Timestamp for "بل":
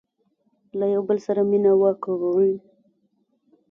1.07-1.17